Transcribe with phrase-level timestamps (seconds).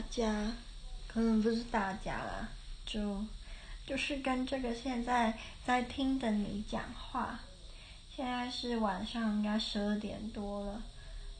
[0.00, 0.50] 大家，
[1.06, 2.48] 可能不是大家啦，
[2.86, 3.22] 就
[3.86, 7.38] 就是跟这个现在在听的你讲话。
[8.16, 10.82] 现在是晚上，应该十二点多了。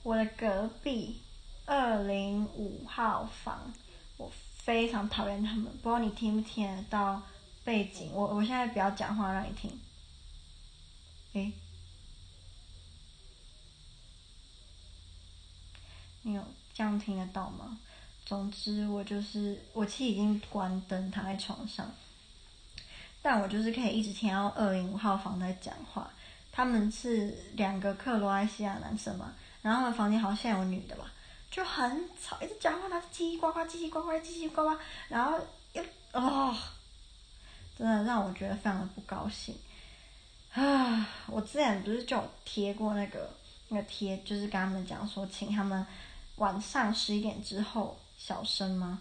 [0.02, 1.22] 我的隔壁
[1.64, 3.72] 二零五号房，
[4.18, 7.22] 我非常讨厌他们，不知道你听不听得到
[7.64, 8.10] 背景？
[8.12, 9.80] 我我现在不要讲话，让你听。
[11.32, 11.50] 诶，
[16.20, 17.78] 你有这样听得到吗？
[18.24, 21.90] 总之，我就是我其实已经关灯，躺在床上，
[23.20, 26.10] 但我就是可以一直听到二零五号房在讲话。
[26.52, 31.04] 他们是两个克罗埃西亚男生嘛，然后他们房间好像有女的吧，
[31.48, 34.76] 就很吵，一直讲话，他叽叽呱呱，叽叽呱呱，叽叽呱呱，
[35.08, 35.38] 然后
[35.74, 36.56] 又哦，
[37.78, 39.54] 真的让我觉得非常的不高兴。
[40.52, 43.30] 啊，我之前不是就贴过那个
[43.68, 45.86] 那个贴，就是跟他们讲说，请他们
[46.36, 49.00] 晚上十一点之后小声吗？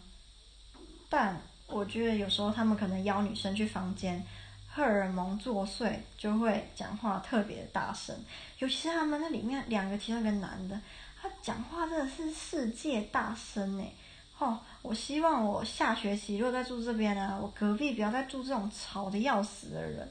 [1.10, 4.26] 但我觉得有时候他们可能邀女生去房间。
[4.72, 8.16] 荷尔蒙作祟就会讲话特别大声，
[8.60, 10.80] 尤其是他们那里面两个其中一个男的，
[11.20, 13.94] 他讲话真的是世界大声诶。
[14.38, 20.10] 哦，我希望我下学期如果再住这边呢，我隔壁不要再住这种吵得要死的人。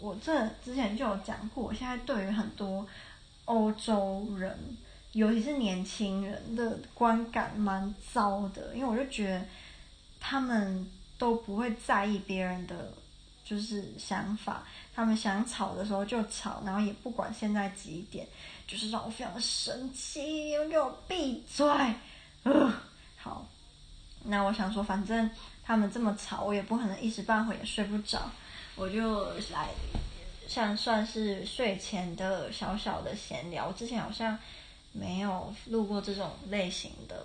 [0.00, 2.86] 我这之前就有讲过，我现在对于很多
[3.46, 4.76] 欧洲人，
[5.12, 9.44] 尤其是年轻人的观感蛮糟的，因为我就觉得
[10.20, 12.92] 他们都不会在意别人的。
[13.42, 14.62] 就是想法，
[14.94, 18.24] 他们想吵的时候就吵，然后也不管现在几点，
[18.64, 21.66] 就是让我非常的生气，你们给我闭嘴！
[22.44, 22.72] 呃，
[23.16, 23.44] 好，
[24.26, 25.28] 那我想说，反正
[25.64, 28.30] 他们这么吵，我也不可能一时半会也睡不着，
[28.76, 29.70] 我就来
[30.46, 33.72] 像算是睡前的小小的闲聊。
[33.72, 34.38] 之前好像
[34.92, 37.24] 没有录过这种类型的，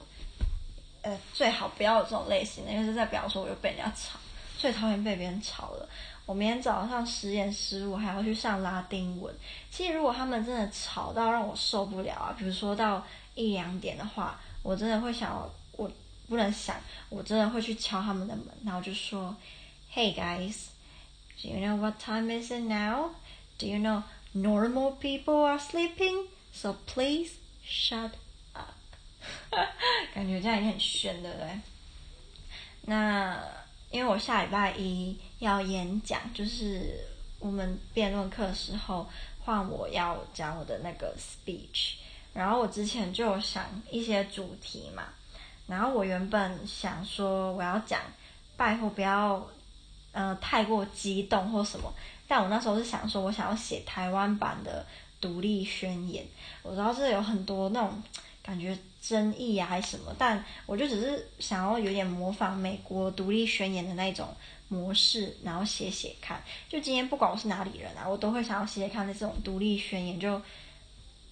[1.01, 4.19] 呃，最好不要有这种类型的，因为是在表示我又被人家吵，
[4.57, 5.89] 最讨厌被别人吵了。
[6.25, 9.33] 我明天早上十点十五还要去上拉丁文。
[9.69, 13.05] 其实如果他们真的吵到让我受不了啊，比如说到
[13.35, 15.91] 一两点的话，我真的会想，我
[16.27, 16.75] 不能想，
[17.09, 19.35] 我真的会去敲他们的门，然后就说
[19.93, 20.55] ，Hey guys,
[21.39, 23.11] do you know what time is it now?
[23.59, 24.01] Do you know
[24.33, 26.25] normal people are sleeping?
[26.51, 27.33] So please
[27.65, 28.11] shut
[28.53, 28.73] up.
[30.13, 31.59] 感觉这样也很炫，对不对？
[32.83, 33.41] 那。
[33.91, 36.99] 因为我下礼拜一要演讲，就是
[37.39, 39.07] 我们辩论课的时候
[39.39, 41.93] 换我要讲我的那个 speech，
[42.33, 45.03] 然后我之前就有想一些主题嘛，
[45.67, 48.01] 然后我原本想说我要讲，
[48.57, 49.47] 拜托不要
[50.11, 51.93] 呃太过激动或什么，
[52.27, 54.85] 但我那时候是想说我想要写台湾版的
[55.25, 56.23] 独立宣言，
[56.61, 58.03] 我知道这有很多那种
[58.43, 58.77] 感觉。
[59.07, 60.11] 争议啊，还是什么？
[60.17, 64.27] 但我就只是想要有点模仿美国独立宣言的那种
[64.67, 66.43] 模式，然后写写看。
[66.67, 70.19] 就今天不管我是哪里人啊，我都会想要写写看的这种独立宣言。
[70.19, 70.41] 就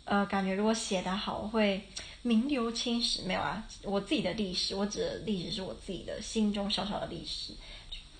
[0.06, 1.82] 呃，感觉如果写得好，会
[2.22, 3.24] 名留青史。
[3.24, 7.54] 没有啊，我自己的历史，我指的历史是我自己的心中小小的历史，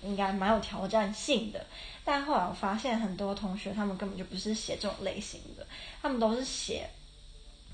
[0.04, 1.66] 应该蛮有挑战性的。
[2.04, 5.66] 但后来我发现很多同学他们根本就不是写这种类型的，
[6.00, 6.88] 他们都是写。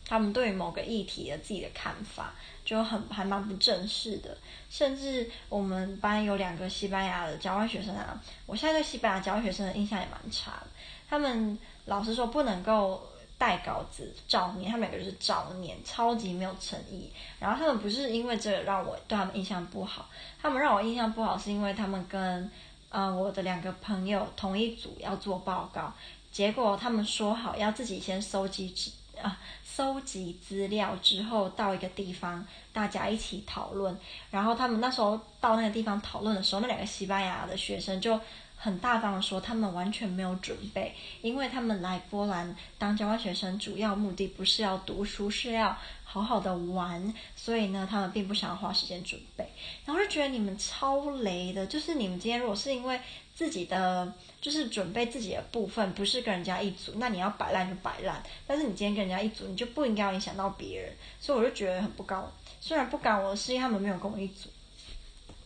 [0.02, 4.36] 他们对某个议题的自己的看法就很还蛮不正式的，
[4.68, 10.66] 甚至我们班有两个西班牙的交换学生啊，我现在对西班牙交换学生的印象也蛮差的。
[11.08, 13.08] 他们老师说不能够
[13.40, 17.10] 带稿子照念，他们两个就是照念，超级没有诚意。
[17.38, 20.10] 然后他们不是因为这个让我对他们印象不好，
[20.42, 22.50] 他们让我印象不好是因为他们跟
[22.90, 25.90] 呃我的两个朋友同一组要做报告，
[26.30, 28.90] 结果他们说好要自己先收集纸。
[29.22, 32.42] 啊，搜集资料之后到一个地方，
[32.72, 33.94] 大家一起讨论。
[34.30, 38.18] 然后他们那时候到那个地方讨论的时候，那两个西班牙的学生就
[38.62, 47.12] 很大方的说，他们完全没有准备，因为他们来波兰当交换学生，主要目的不是要读书，是要好好的玩。
[47.34, 49.48] 所以呢，他们并不想要花时间准备。
[49.86, 53.00] 然后就觉得你们超雷的，就是你们今天如果是因为。
[53.32, 58.22] 自己的就是准备自己的部分，不是跟人家一组，那你要摆烂就摆烂。
[58.46, 60.92] 但是你今天跟人家一组，你就不应该影响到别人。
[61.18, 62.30] 所以我就觉得很不高。
[62.60, 64.50] 虽然不干我的事，因为他们没有跟我一组，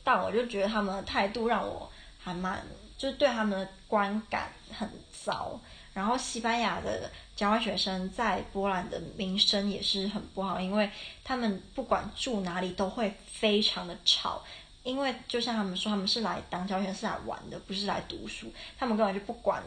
[0.02, 1.88] 但我就觉得他们的态度让我
[2.18, 4.88] 还蛮，就是对他们的观感很
[5.24, 5.58] 糟。
[5.92, 10.90] 然后西班牙的交换学生在波兰的名声也是很不好，因为
[11.22, 14.42] 他们不管住哪里都会非常的吵。
[14.82, 18.52] 因为就像他们说，他们是来当交换生，是来玩的，不是来读书。
[18.78, 19.62] 他们根本就不管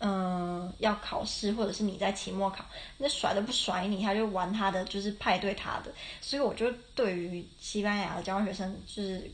[0.00, 2.64] 嗯，要考试，或者是你在期末考，
[2.98, 5.92] 那甩都不甩你，他就玩他的，就是派对他的。
[6.20, 9.30] 所以我就对于西班牙的交换学生，就是，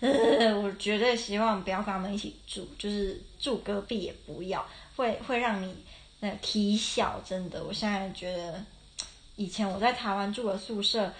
[0.62, 4.66] 我绝对希望不要跟他们一起住，就是住隔壁也不要，
[4.96, 5.74] 会会让你
[6.20, 7.20] 那个啼笑。
[7.24, 8.64] 真的，我现在觉得，
[9.36, 11.12] 以前我在台湾住的宿舍，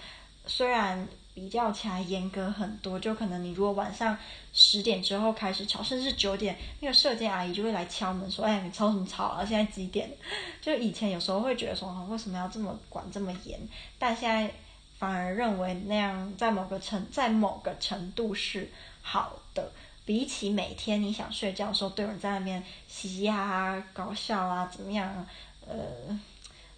[0.47, 1.07] 虽然。
[1.33, 4.15] 比较起来严格很多，就可能你如果晚上
[4.53, 9.43] 十点之后开始吵，甚至九点，那个舍监阿姨就会来敲门说：“哎，你吵什么吵啊？
[9.43, 10.09] 现在几点？”
[10.61, 13.59] 就以前有时候会觉得说，为什么要这么管这么严？
[13.97, 14.53] 但现在
[14.99, 18.69] 反而认为那样在某个程在某个程度是
[19.01, 19.71] 好的，
[20.05, 25.25] 比起每天你想睡觉的时候都有人在那边嘻嘻哈哈搞笑啊，怎么样啊？
[25.67, 25.75] 呃，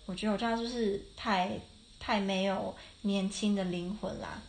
[0.06, 1.52] 我觉得我这样就是太。
[2.00, 4.42] 太没有年轻的灵魂啦！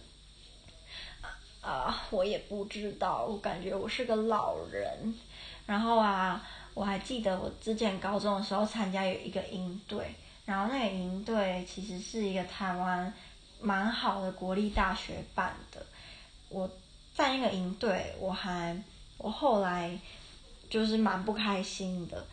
[1.63, 5.15] 啊，我也不知道，我感觉我是个老人。
[5.65, 10.15] 然后啊，我还记得我之前高中的时候参加有一个营队，
[10.45, 13.13] 然后那个营队其实是一个台湾
[13.61, 15.85] 蛮好的国立大学办的。
[16.49, 16.71] 我
[17.15, 18.81] 在那个营队，我还
[19.17, 19.99] 我后来
[20.71, 22.25] 就是蛮不开心的，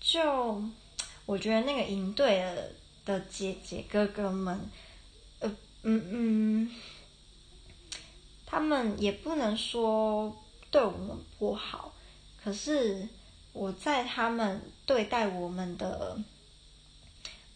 [0.00, 0.60] 就
[1.26, 2.72] 我觉得那个营队的。
[3.10, 4.70] 的姐姐哥哥们，
[5.40, 5.50] 呃，
[5.82, 6.70] 嗯嗯，
[8.46, 10.36] 他们也不能说
[10.70, 11.92] 对我们不好，
[12.40, 13.08] 可是
[13.52, 16.20] 我在他们对待我们的，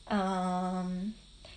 [0.07, 1.15] 嗯、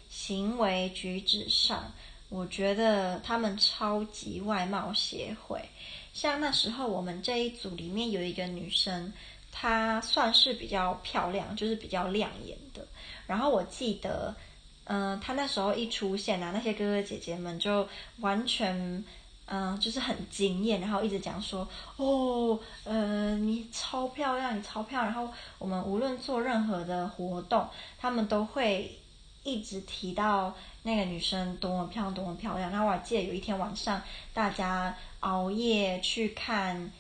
[0.08, 1.92] 行为举止上，
[2.30, 5.70] 我觉得他们超级外貌协会。
[6.14, 9.12] 像那时候我们这一组里面有一个女生，
[9.60, 12.86] 她算是比较漂亮，就是比较亮眼的。
[13.26, 14.36] 然后我记得，
[14.84, 17.88] 嗯、呃，他那时候一出现啊，那些哥哥姐姐们就
[18.20, 19.04] 完全，
[19.48, 25.12] 嗯、就是很惊艳，然后一直讲说，哦，呃，你超漂亮，你超漂亮。
[25.12, 27.68] 然后我们无论做任何的活动，
[27.98, 28.96] 他们都会
[29.42, 32.70] 一直提到那个女生多么漂亮，多么漂亮。
[32.70, 34.00] 然后我还记得有一天晚上，
[34.36, 36.92] 大家熬夜去看。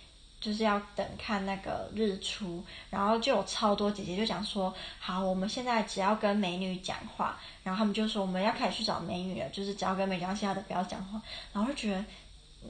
[0.48, 11.22] 就是要等看那个日出，然后就有超多姐姐就讲说，好，我们现在只要跟美女讲话，然后他们就说我们要开始去找美女了，就是只要跟美女，其他的不要讲话。
[11.52, 12.06] 然后就觉得，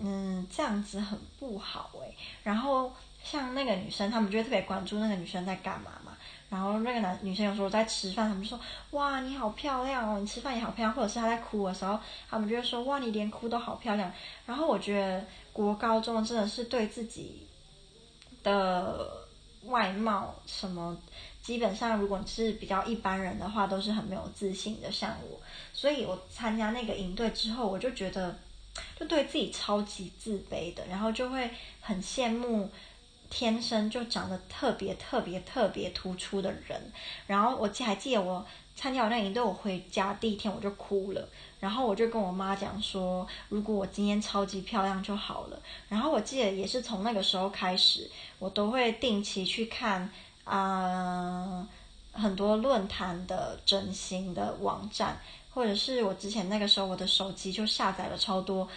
[0.02, 2.16] 嗯，这样子很不好诶。
[2.42, 2.92] 然后
[3.24, 6.18] 像那个女生，他们就会特别关注那个女生在干嘛嘛。
[6.50, 8.60] 然后那个男女生有时候在吃饭，他们就说，
[8.92, 10.92] 哇，你好漂亮哦，你吃饭也好漂亮。
[10.96, 14.12] 或者是她在哭的时候，他们就会说，哇，你连哭都好漂亮。
[14.48, 17.47] 然后我觉得国高中真的是对自己。
[18.44, 19.28] 的
[19.64, 20.98] 外貌什么，
[21.42, 25.40] 基本上如果是比较一般人的话，都是很没有自信的，像我。
[25.74, 28.38] 所以我参加那个营队之后，我就觉得，
[29.00, 31.50] 就对自己超级自卑的，然后就会
[31.82, 32.70] 很羡慕
[33.30, 36.92] 天生就长得特别特别特别突出的人。
[37.26, 38.46] 然后我记还记得我
[38.76, 41.30] 参加我那个营队，我回家第一天我就哭了。
[41.60, 45.60] 然后我就跟我妈讲说，如果我今天超级漂亮就好了。
[45.90, 50.08] 然后我记得也是从那个时候开始，我都会定期去看
[50.44, 51.68] 啊、
[52.14, 55.20] 很多论坛的整形的网站，
[55.54, 58.68] 或者是我之前那个时候我的手机就下载了超多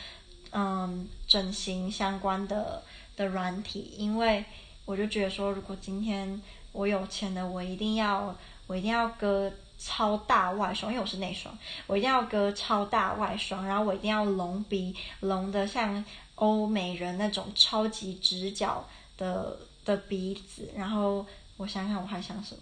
[0.52, 2.82] 嗯整形相关的
[3.20, 4.44] 的软体，因为
[4.84, 6.40] 我就觉得说，如果今天
[6.72, 8.34] 我有钱的，我一定要
[8.66, 9.52] 我一定要割。
[9.82, 11.56] 超大外双，因为我是内双，
[11.86, 18.84] 我一定要割超大外双，然后我一定要隆鼻，隆得像欧美人那种超级直角
[19.16, 21.24] 的的鼻子，然后
[21.56, 22.60] 我想想我还想什么，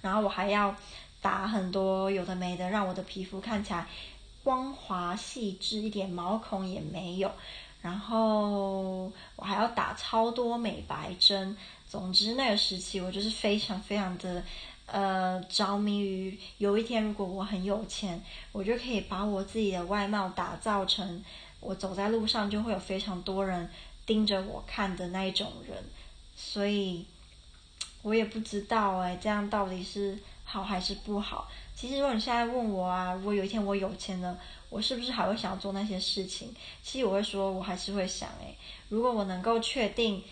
[0.00, 0.72] 然后我还要
[1.20, 3.84] 打很多有的没的，让我的皮肤看起来
[4.44, 7.28] 光滑细致，一点毛孔也没有，
[7.80, 8.81] 然后
[9.94, 11.56] 超多美白针，
[11.88, 14.42] 总之那个时期我就是非常非常的。
[14.84, 18.20] 呃，着迷于有一天如果我很有钱，
[18.50, 21.24] 我就可以把我自己的外貌打造成
[21.60, 23.70] 我走在路上就会有非常多人
[24.04, 25.82] 盯着我看的那一种人，
[26.36, 27.06] 所以
[28.02, 31.48] 我也不知道哎，这样到底是好还是不好？
[31.82, 34.38] 其实如果你现在问我啊，如果有一天我有钱了，
[34.70, 36.54] 我是不是还会想要做那些事情？
[36.80, 38.54] 其实我会说，我还是会想哎，
[38.88, 40.22] 如果我能够确定，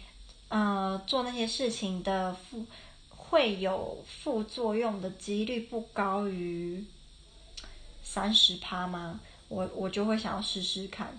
[0.48, 2.64] 呃，做那些事情的付。
[3.12, 6.84] 会有副作用的几率不高于
[8.02, 9.20] 三十趴吗？
[9.46, 11.16] 我我就会想要试试看。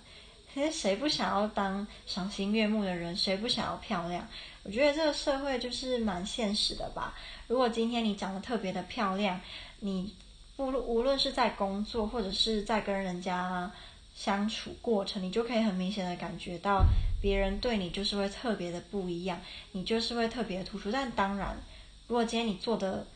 [0.53, 3.15] 其实谁不想要当赏心悦目的人？
[3.15, 4.27] 谁不想要漂亮？
[4.63, 7.13] 我觉得这个社会就是蛮现实的吧。
[7.47, 9.39] 如果今天你长得特别的漂亮，
[9.81, 10.15] 你
[10.57, 13.71] 无论无论是在工作或者是在跟人家
[14.15, 16.83] 相处过程，你就可以很明显的感觉到
[17.21, 19.39] 别人对你就是会特别的不一样，
[19.73, 20.91] 你就是会特别突出。
[20.91, 21.61] 但当然。
[22.07, 23.07] 如果今天你做的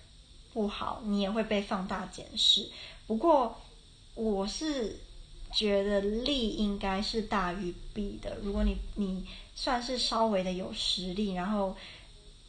[0.53, 2.69] 不好，你也会被放大检视。
[3.05, 3.59] 不过
[4.13, 4.97] 我是
[5.51, 8.37] 觉得利应该是大于弊的。
[8.41, 11.75] 如果你你算是稍微的有实力，然后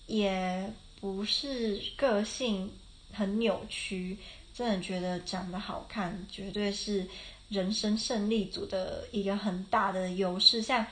[0.06, 2.70] 也不是个性
[3.16, 4.18] 很扭曲，
[4.54, 7.08] 真的觉得长得好看，绝对是
[7.48, 10.60] 人生胜利组的一个很大的优势。
[10.60, 10.86] 像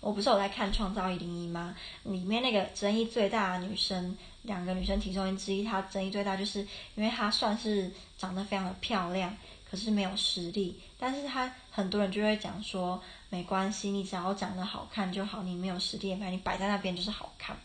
[0.00, 1.76] 我不是有在看《创造一零一》吗？
[2.04, 6.60] 里面那个争议最大的女生，两个女生其中之一，她争议最大，就是
[6.94, 9.36] 因为她算是长得非常的漂亮，
[9.68, 10.80] 可是没有实力。
[10.98, 17.56] 但是她很多人就会讲说，没关系，你只要长得好看就好，你没有实力，反正你摆在那边就是好看。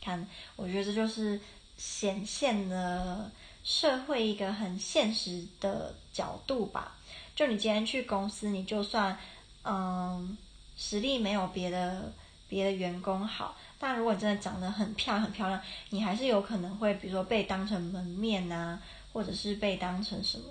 [0.00, 0.26] 看，
[0.56, 1.40] 我觉得这就是
[1.80, 3.32] 显现了
[3.64, 6.98] 社会一个很现实的角度吧。
[7.34, 9.16] 就你今天去公司，你就算
[9.64, 10.36] 嗯。
[10.82, 12.10] 实力没有别的
[12.48, 15.60] 别的员工好，但如果你真的长得很漂亮很漂亮，
[15.90, 18.80] 你还是有可能会，比如说被当成门面呐、
[19.12, 20.44] 或者是被当成什么，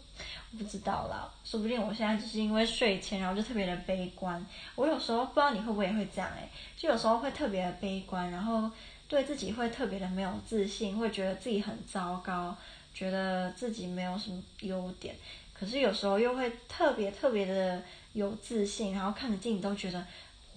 [0.55, 1.27] 不知道啦。
[1.43, 4.45] 说不定我现在只是因为睡前，然后就特别的悲观。
[4.75, 8.69] 我有时候不知道你会不会也会这样诶、就有时候会特别的悲观，然后
[9.09, 12.55] 对自己会特别的没有自信，会觉得自己很糟糕，
[12.93, 15.13] 觉得自己没有什么优点。
[15.53, 17.83] 可是有时候又会特别特别的。
[18.13, 20.03] 有自信，然后看着镜子都觉得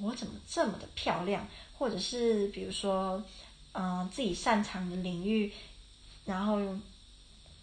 [0.00, 3.22] 我怎么这么的漂亮，或者是比如说，
[3.72, 5.52] 嗯、自己擅长的领域，
[6.24, 6.58] 然后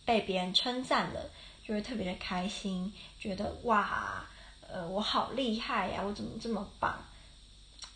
[0.05, 1.31] 被别人称赞了，
[1.67, 4.24] 就会特别的开心，觉得哇，
[4.67, 7.03] 呃，我好厉害呀，我怎么这么棒？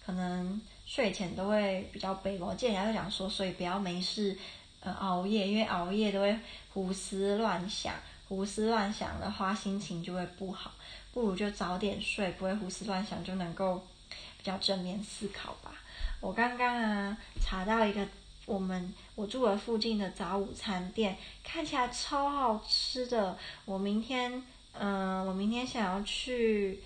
[0.03, 0.59] 可能
[0.93, 4.37] 睡前都会比较悲观，我见人家就讲说，所以不要没事
[4.79, 6.39] 呃熬夜，因为熬夜都会
[6.71, 7.95] 胡思乱想，
[8.29, 10.71] 胡思乱想的话，心情就会不好。
[11.11, 13.83] 不如就早点睡，不会胡思乱想，就能够
[14.37, 15.71] 比较正面思考吧。
[16.21, 18.07] 我刚刚啊查到一个
[18.45, 23.35] 我们我住的附近的早午餐店，看起来超好吃的。
[23.65, 26.79] 我明天嗯、我明天想要去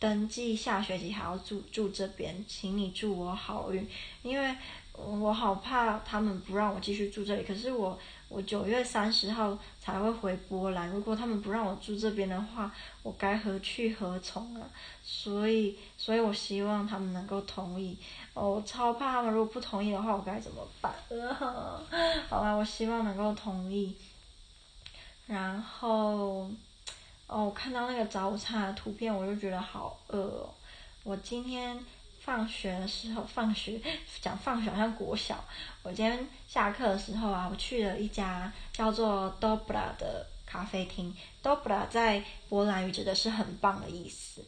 [0.00, 3.88] 登记，下学期还要住住这边，请你祝我好运，
[4.22, 4.56] 因为
[4.94, 7.44] 我好怕他们不让我继续住这里。
[7.44, 7.96] 可是我。
[8.30, 14.70] 我九月三十号才会回波兰，如果他们不让我住这边的话，我该何去何从啊？
[15.02, 17.98] 所以，所以我希望他们能够同意。
[18.32, 20.94] 我超怕他们如果不同意的话，我该怎么办？
[22.30, 23.96] 好吧，我希望能够同意。
[25.26, 26.48] 然后，
[27.30, 30.50] 哦，看到那个早午餐的图片，我就觉得好饿哦。
[31.04, 31.78] 我今天。
[32.22, 33.80] 放学的时候，放学
[34.20, 35.42] 讲放学好像国小。
[35.82, 41.16] 我今天下课的时候啊，我去了一家叫做 Dobra 的咖啡厅。
[41.42, 44.44] Dobra 在波兰语指的是很棒的意思。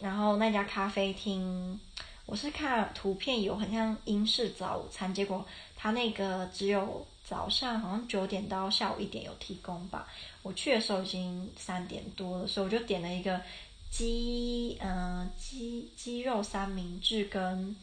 [0.00, 1.78] 然后那家咖啡厅，
[2.26, 5.46] 我是看图片有很像英式早餐，结果
[5.76, 10.08] 它那个只有早上好像九点到下午一点有提供吧。
[10.42, 13.40] 我去的时候已经三点多了，所以我就点了一个。
[13.88, 17.74] 鸡，嗯、呃，鸡鸡肉三明治跟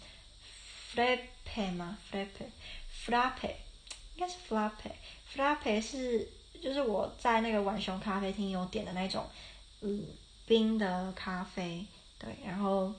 [0.94, 3.56] frappe 吗？frappe，frappe，
[4.16, 6.30] 应该是 frappe，frappe 是
[6.62, 9.26] 就是我在那个浣熊咖啡厅有点的那种，
[9.82, 10.06] 嗯，
[10.46, 11.84] 冰的咖啡，
[12.20, 12.94] 对，然后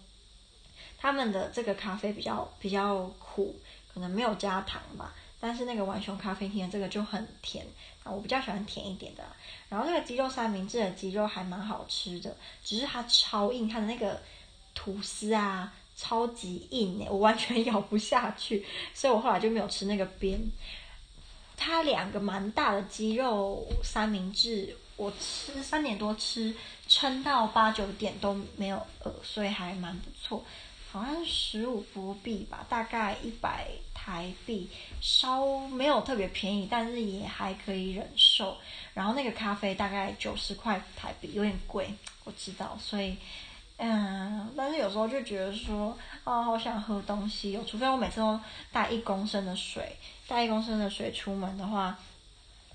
[0.99, 3.55] 他们的这个咖啡比较比较苦，
[3.93, 5.15] 可能没有加糖吧。
[5.47, 7.67] 但是那个浣熊咖啡厅的这个就很甜
[8.03, 9.23] 啊，我比较喜欢甜一点的。
[9.69, 12.35] 然后这个鸡肉三明治的鸡肉还蛮好吃的，
[12.65, 14.23] 只是它超硬，它的那个
[14.75, 20.41] 吐司啊超级硬诶，我完全 咬不下去，所以我后来就没有吃那个边。
[21.59, 26.55] 它两个蛮大的鸡肉三明治，我吃三点多吃，
[26.89, 30.43] 撑到八九点都没有饿，所以还蛮不错。
[30.95, 34.69] 好像十五波币吧，大概一百台币，
[35.01, 38.57] 稍没有特别便宜，但是也还可以忍受。
[38.95, 42.79] 然后那个咖啡大概九十块台币，有点贵，我知道。
[42.81, 43.17] 所以，
[43.79, 47.65] 嗯，但是有时候就觉得说，啊，好想喝东西哦。
[47.67, 48.39] 除非我每次都
[48.71, 49.97] 带一公升的水，
[50.29, 51.99] 带一公升的水出门的话，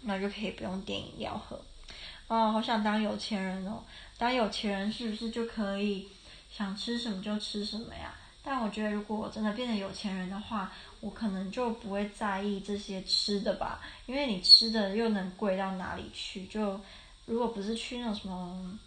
[0.02, 1.58] 那就可以不用点饮料喝。
[2.28, 3.82] 啊，好想当有钱人哦！
[4.18, 6.10] 当有钱人是不是就可以？
[6.50, 8.14] 想吃什么就吃什么呀，
[8.44, 16.46] 但我觉得如果我真的变成有钱人的话，我可能就不会在意这些吃的吧，因为你吃的又能贵到哪里去？
[16.48, 16.80] 就
[17.26, 18.80] 如果不是去那种什么，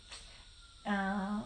[0.84, 1.42] 嗯、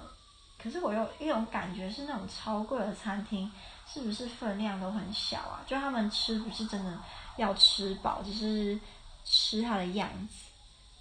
[0.59, 3.51] 可是我有一种感觉是那种超贵的餐厅，
[3.87, 5.63] 是不是分量都很小啊？
[5.67, 6.99] 就他们吃不是真的
[7.37, 8.81] 要吃饱，只是
[9.25, 10.47] 吃它的样子，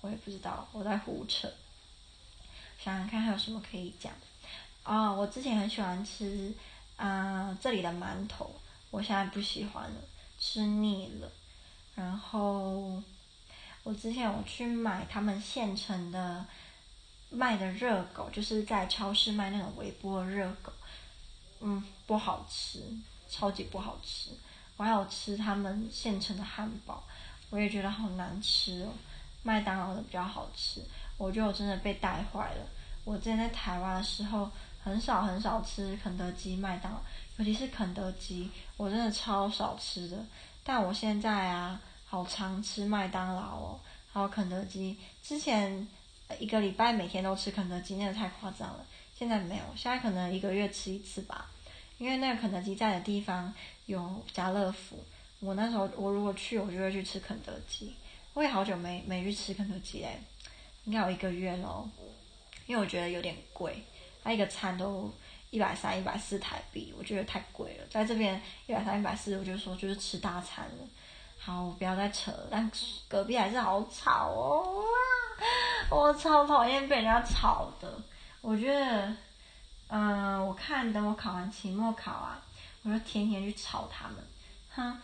[0.02, 1.50] 我也不知道，我在胡扯。
[2.78, 4.12] 想想看还有什么可以讲。
[4.12, 4.35] 啊、
[4.86, 6.54] 哦，我之前很喜欢吃，
[6.96, 8.54] 啊、这里的馒头，
[8.92, 9.96] 我现在不喜欢了，
[10.40, 11.30] 吃腻了。
[11.96, 13.02] 然后
[13.84, 16.46] 我之前有去买他们现成的
[17.32, 20.72] 卖的热狗，就是在超市卖那种微波热狗，
[21.62, 22.84] 嗯，不好吃，
[23.28, 24.30] 超级不好吃。
[24.78, 27.04] 我还有吃他们现成的汉堡，
[27.50, 28.94] 我也觉得好难吃哦。
[29.42, 30.82] 麦当劳的比较好吃，
[31.18, 32.68] 我觉得我真的被带坏了。
[33.04, 34.50] 我之前在台湾的时候，
[34.86, 37.00] 很少很少吃肯德基、麦当劳，
[37.38, 40.24] 尤其是肯德基，我真的超少吃的。
[40.64, 43.80] 但我现在啊，好常吃麦当劳哦，
[44.14, 44.96] 还有肯德基。
[45.24, 45.88] 之前
[46.38, 48.86] 一个礼拜每天都吃肯德基，那个太夸张了。
[49.18, 51.50] 现在没有，现在可能一个月吃一次吧。
[51.98, 53.52] 因为那个肯德基在的地方
[53.88, 55.04] 有家乐福，
[55.40, 57.92] 我那时候我如果去，我就会去吃肯德基。
[58.36, 60.20] 我也好久没没去吃肯德基嘞，
[60.84, 61.90] 应该有一个月咯。
[62.68, 63.82] 因为我觉得有点贵，
[64.26, 65.14] 他一个餐都
[65.52, 67.86] 一百三、一百四台币，我觉得太贵了。
[67.92, 70.88] 在这边一百三、一百四，我就说就是吃大餐了。
[71.38, 72.48] 好，不要再扯了。
[72.50, 72.72] 但
[73.08, 74.84] 隔壁还是好吵哦，
[75.92, 78.02] 我超讨厌被人家吵的。
[78.42, 79.16] 我觉得，
[79.90, 82.42] 嗯、我看等我考完期末考啊，
[82.82, 84.16] 我就天天去吵他们，
[84.72, 85.00] 哼。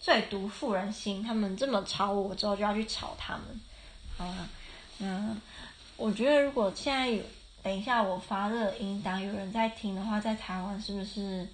[0.00, 3.60] 最毒妇人心，他们这么吵我之后就要去吵他们，
[4.18, 4.48] 好了，
[4.98, 5.40] 嗯，
[5.96, 7.22] 我觉得如果现在有
[7.64, 11.48] 等一下我发热音档有人在听的话，在台湾是不是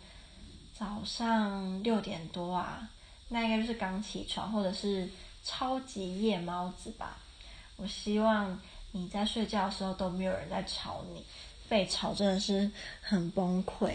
[0.76, 2.90] 早上六点多啊？
[3.28, 5.08] 那应该就是刚起床或者是
[5.44, 7.16] 超级夜猫子吧。
[7.76, 11.24] 我希望你在睡觉的时候都没有人在吵你，
[11.68, 12.68] 被吵真的是
[13.00, 13.94] 很崩溃。